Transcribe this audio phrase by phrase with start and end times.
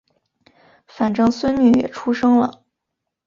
[0.87, 2.65] 反正孙女也出生了